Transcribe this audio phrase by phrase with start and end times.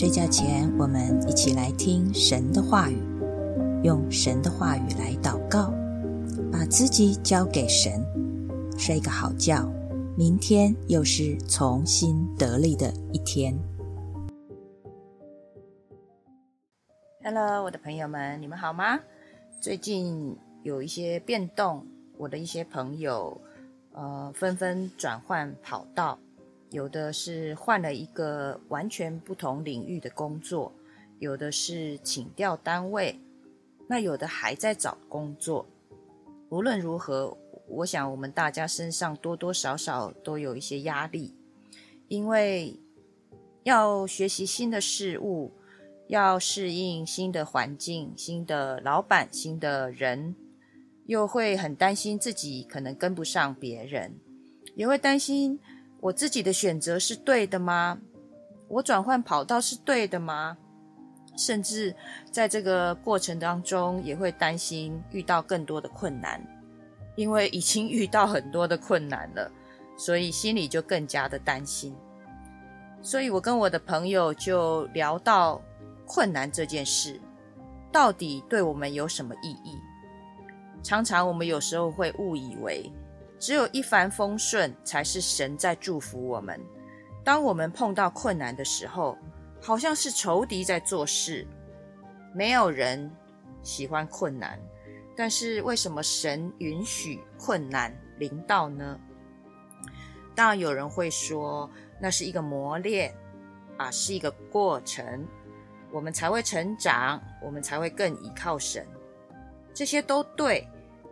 [0.00, 2.96] 睡觉前，我们一起来听神的话语，
[3.84, 5.74] 用神的话语来祷告，
[6.50, 8.02] 把自己交给神，
[8.78, 9.70] 睡个好觉。
[10.16, 13.54] 明天又是重新得力的一天。
[17.22, 18.98] Hello，我的朋友们，你们好吗？
[19.60, 23.38] 最近有一些变动，我的一些朋友，
[23.92, 26.18] 呃，纷纷转换跑道。
[26.70, 30.72] 有的是换了一个完全不同领域的工作，
[31.18, 33.18] 有的是请调单位，
[33.88, 35.66] 那有的还在找工作。
[36.48, 37.36] 无论如何，
[37.68, 41.34] 我想我们大家身上多多少少都有一些压力，
[42.06, 42.78] 因为
[43.64, 45.52] 要学习新的事物，
[46.06, 50.36] 要适应新的环境、新的老板、新的人，
[51.06, 54.14] 又会很担心自己可能跟不上别人，
[54.76, 55.58] 也会担心。
[56.00, 57.98] 我自己的选择是对的吗？
[58.68, 60.56] 我转换跑道是对的吗？
[61.36, 61.94] 甚至
[62.30, 66.42] 在这个过程当中，也会担心遇到更多的困难，
[67.16, 69.50] 因为已经遇到很多的困难了，
[69.96, 71.94] 所以心里就更加的担心。
[73.02, 75.60] 所以我跟我的朋友就聊到
[76.06, 77.20] 困难这件事，
[77.90, 79.78] 到底对我们有什么意义？
[80.82, 82.90] 常常我们有时候会误以为。
[83.40, 86.60] 只有一帆风顺，才是神在祝福我们。
[87.24, 89.16] 当我们碰到困难的时候，
[89.62, 91.46] 好像是仇敌在做事。
[92.34, 93.10] 没有人
[93.62, 94.60] 喜欢困难，
[95.16, 99.00] 但是为什么神允许困难临到呢？
[100.34, 103.14] 当然，有人会说，那是一个磨练
[103.78, 105.26] 啊，是一个过程，
[105.90, 108.86] 我们才会成长，我们才会更依靠神。
[109.72, 110.68] 这些都对。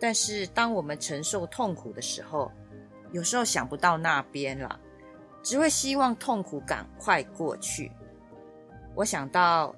[0.00, 2.50] 但是，当我们承受痛苦的时候，
[3.12, 4.80] 有时候想不到那边了，
[5.42, 7.92] 只会希望痛苦赶快过去。
[8.94, 9.74] 我想到，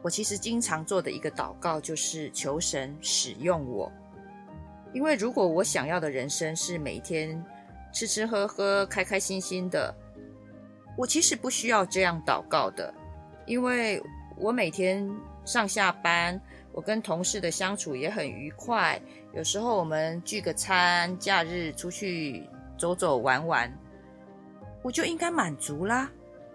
[0.00, 3.92] 我其实经常做的一个祷告就是求神使用我，
[4.94, 7.44] 因为如果我想要的人生是每天
[7.92, 9.94] 吃吃喝喝、开开心心的，
[10.96, 12.92] 我其实不需要这样祷告的，
[13.44, 14.02] 因为
[14.38, 15.06] 我每天
[15.44, 16.40] 上下班。
[16.74, 19.00] 我跟同事的相处也很愉快，
[19.32, 23.72] 有时候我们聚个餐，假日出去走走玩玩，
[24.82, 26.10] 我就应该满足啦。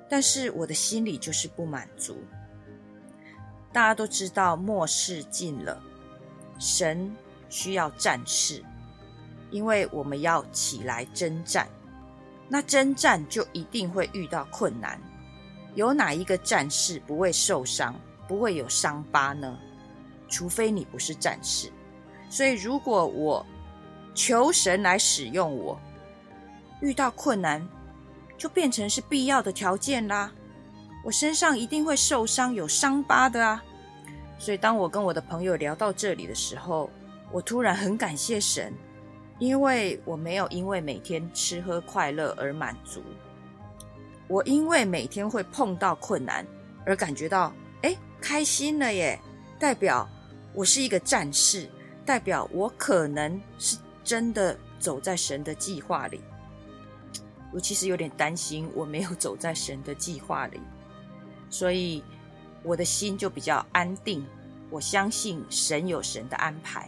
[0.10, 2.18] 但是我的心里就是不满足。
[3.72, 5.82] 大家都知道末世近了，
[6.60, 7.16] 神
[7.48, 8.62] 需要战士，
[9.52, 11.66] 因为我们要起来征战。
[12.50, 15.00] 那征战就一定会遇到困难，
[15.76, 17.96] 有哪一个战士不会受伤，
[18.28, 19.58] 不会有伤疤呢？
[20.30, 21.70] 除非你不是战士，
[22.30, 23.46] 所以如果我
[24.14, 25.80] 求神来使用我，
[26.82, 27.68] 遇到困难
[28.38, 30.32] 就变成是必要的条件啦。
[31.04, 33.64] 我身上一定会受伤，有伤疤的啊。
[34.38, 36.90] 所以当我跟我的朋友聊到这里的时候，
[37.32, 38.74] 我突然很感谢神，
[39.40, 43.02] 因为我没有因为每天吃喝快乐而满足，
[44.28, 46.46] 我因为每天会碰到困难
[46.86, 47.52] 而感觉到
[47.82, 49.20] 哎开心了耶，
[49.58, 50.08] 代表。
[50.54, 51.70] 我是一个战士，
[52.06, 56.20] 代表我可能是真的走在神的计划里。
[57.52, 60.60] 我其实有点担心我没有走在神的计划里，
[61.50, 62.04] 所以
[62.64, 64.26] 我的心就比较安定。
[64.70, 66.88] 我相信神有神的安排。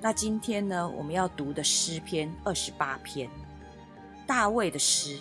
[0.00, 3.30] 那今天呢，我们要读的诗篇二十八篇，
[4.26, 5.18] 大卫的诗，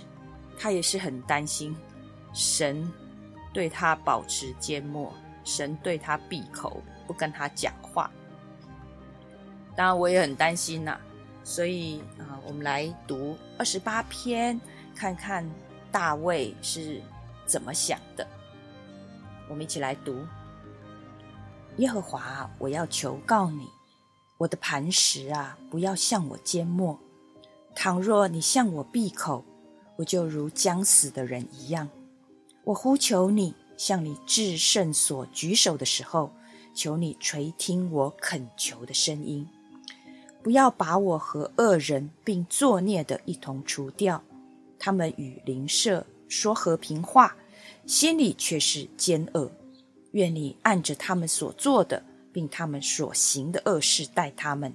[0.57, 1.75] 他也是很担心
[2.33, 2.91] 神
[3.53, 5.13] 对他保持缄默，
[5.43, 6.81] 神对他闭口。
[7.11, 8.09] 不跟他讲话，
[9.75, 10.97] 当然我也很担心呐。
[11.43, 14.57] 所以啊，我们来读二十八篇，
[14.95, 15.45] 看看
[15.91, 17.01] 大卫是
[17.45, 18.25] 怎么想的。
[19.49, 20.25] 我们一起来读：
[21.79, 23.67] 耶和华，我要求告你，
[24.37, 26.97] 我的磐石啊，不要向我缄默。
[27.75, 29.43] 倘若你向我闭口，
[29.97, 31.89] 我就如将死的人一样。
[32.63, 36.31] 我呼求你，向你至圣所举手的时候。
[36.73, 39.47] 求你垂听我恳求的声音，
[40.41, 44.23] 不要把我和恶人并作孽的一同除掉。
[44.79, 47.35] 他们与邻舍说和平话，
[47.85, 49.51] 心里却是奸恶。
[50.11, 52.03] 愿你按着他们所做的，
[52.33, 54.71] 并他们所行的恶事待他们；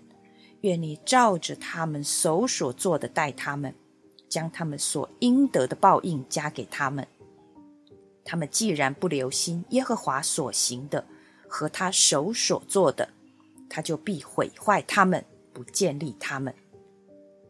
[0.60, 3.74] 愿你照着他们手所做的待他们，
[4.28, 7.06] 将他们所应得的报应加给他们。
[8.24, 11.04] 他们既然不留心耶和华所行的，
[11.48, 13.08] 和他手所做的，
[13.68, 16.54] 他就必毁坏他们，不建立他们。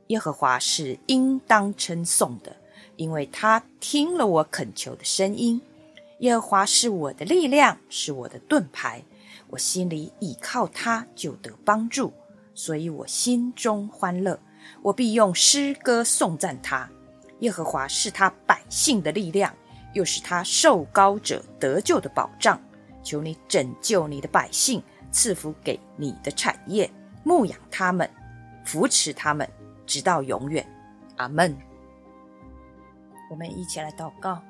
[0.08, 2.56] 耶和华是应当称颂的，
[2.96, 5.60] 因为他听了我恳求的声音，
[6.20, 9.02] 耶和华是我的力量，是我的盾牌，
[9.48, 12.12] 我心里倚靠他，就得帮助，
[12.54, 14.38] 所以我心中欢乐。
[14.82, 16.88] 我必用诗歌颂赞他。
[17.40, 19.54] 耶和华是他百姓的力量，
[19.92, 22.60] 又是他受高者得救的保障。
[23.06, 24.82] 求你拯救你的百姓，
[25.12, 26.90] 赐福给你的产业，
[27.22, 28.10] 牧养他们，
[28.64, 29.48] 扶持他们，
[29.86, 30.66] 直到永远。
[31.18, 31.56] 阿门。
[33.30, 34.42] 我们一起来祷告，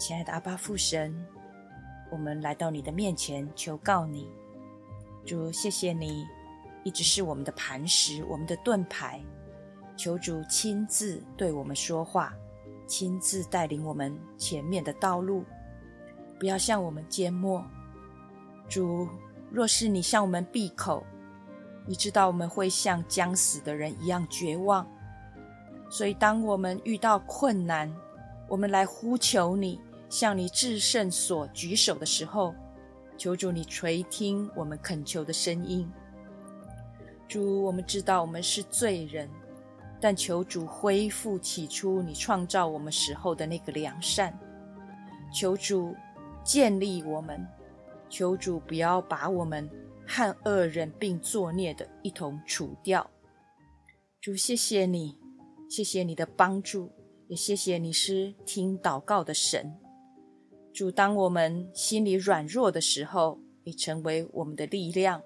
[0.00, 1.14] 亲爱的阿爸父神，
[2.10, 4.28] 我们来到你的面前，求告你，
[5.24, 6.26] 主，谢谢你
[6.82, 9.22] 一直是我们的磐石，我们的盾牌。
[9.96, 12.34] 求主亲自对我们说话，
[12.84, 15.44] 亲自带领我们前面的道路。
[16.38, 17.64] 不要向我们缄默，
[18.68, 19.08] 主。
[19.48, 21.06] 若是你向我们闭口，
[21.86, 24.84] 你知道我们会像将死的人一样绝望。
[25.88, 27.90] 所以，当我们遇到困难，
[28.48, 29.80] 我们来呼求你，
[30.10, 32.52] 向你至圣所举手的时候，
[33.16, 35.88] 求主你垂听我们恳求的声音。
[37.28, 39.30] 主，我们知道我们是罪人，
[40.00, 44.36] 但求主恢复起初你创造我们时候的那个良善。
[45.32, 45.94] 求主。
[46.46, 47.44] 建立我们，
[48.08, 49.68] 求主不要把我们
[50.06, 53.10] 和恶人并作孽的一同除掉。
[54.20, 55.18] 主，谢谢你，
[55.68, 56.92] 谢谢你的帮助，
[57.26, 59.74] 也谢谢你是听祷告的神。
[60.72, 65.20] 主，当我们心里软弱的时候，你成为我们的力量；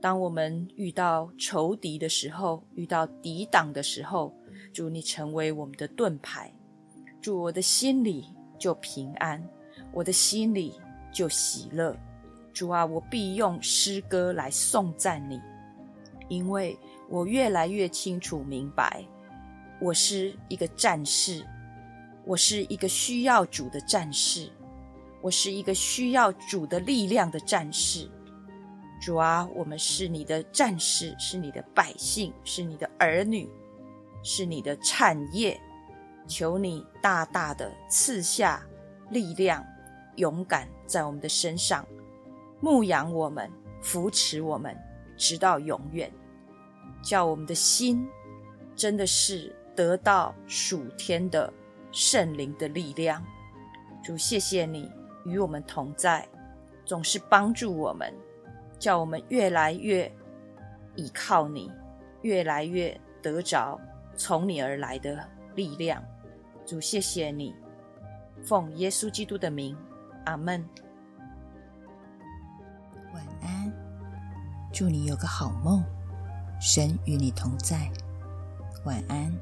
[0.00, 4.32] 当我们遇到仇敌的时候，遇到抵挡的时候，
[4.72, 6.54] 主，你成为我们的盾牌。
[7.20, 9.42] 主，我的心里就平安。
[9.94, 10.74] 我的心里
[11.12, 11.96] 就喜乐，
[12.52, 15.40] 主啊，我必用诗歌来颂赞你，
[16.28, 16.76] 因为
[17.08, 19.04] 我越来越清楚明白，
[19.80, 21.46] 我是一个战士，
[22.24, 24.50] 我是一个需要主的战士，
[25.22, 28.10] 我是一个需要主的力量的战士。
[29.00, 33.48] 主啊，我们是你的战士，是你的百姓，是你的儿女，
[34.24, 35.60] 是你的产业，
[36.26, 38.60] 求你大大的赐下
[39.10, 39.64] 力量。
[40.16, 41.86] 勇敢在我们的身上
[42.60, 43.50] 牧养我们，
[43.82, 44.76] 扶持我们，
[45.16, 46.10] 直到永远。
[47.02, 48.08] 叫我们的心
[48.74, 51.52] 真的是得到属天的
[51.92, 53.22] 圣灵的力量。
[54.02, 54.90] 主，谢谢你
[55.24, 56.26] 与我们同在，
[56.84, 58.12] 总是帮助我们，
[58.78, 60.10] 叫我们越来越
[60.96, 61.70] 依靠你，
[62.22, 63.78] 越来越得着
[64.16, 66.02] 从你而来的力量。
[66.64, 67.54] 主，谢谢你，
[68.42, 69.76] 奉耶稣基督的名。
[70.24, 70.64] 阿门。
[73.12, 73.72] 晚安，
[74.72, 75.84] 祝你有个好梦，
[76.60, 77.90] 神与你同在。
[78.84, 79.32] 晚安。